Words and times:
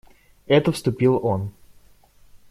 Это 0.47 0.71
вступил 0.71 1.19
он. 1.23 1.51